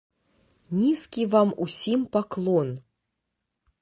[0.77, 2.73] Нізкі вам усім паклон!